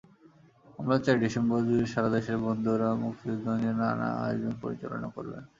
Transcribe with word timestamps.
আমরা 0.79 0.95
চাই, 1.03 1.17
ডিসেম্বরজুড়ে 1.23 1.85
সারা 1.93 2.09
দেশের 2.15 2.37
বন্ধুরা 2.45 2.87
মুক্তিযুদ্ধ 3.03 3.45
নিয়ে 3.59 3.73
নানা 3.81 4.07
আয়োজন 4.23 4.53
পরিচালনা 4.61 5.07
করবেন। 5.15 5.43